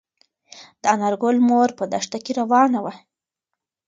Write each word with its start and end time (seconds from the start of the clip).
د 0.81 0.83
انارګل 0.95 1.37
مور 1.47 1.69
په 1.79 1.83
دښته 1.91 2.17
کې 2.25 2.31
روانه 2.39 2.79
وه. 2.85 2.93